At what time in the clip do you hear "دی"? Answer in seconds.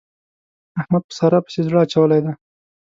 2.25-2.33